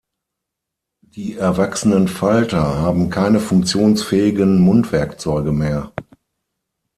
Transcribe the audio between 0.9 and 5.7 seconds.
Die erwachsenen Falter haben keine funktionsfähigen Mundwerkzeuge